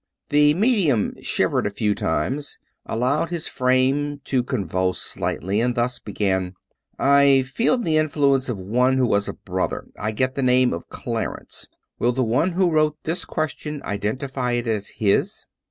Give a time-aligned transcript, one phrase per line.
[0.29, 2.57] The medium shivered a few times,
[2.87, 6.55] allowed his frame to con vulse slightly, and thus began:"
[6.97, 9.85] I feel the influence of one who was a brother.
[9.95, 11.67] I get the name of Clarence.
[11.99, 15.45] Will the one who wrote this ques tion identify it as his